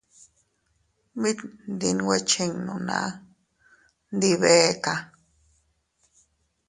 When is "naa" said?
2.87-3.09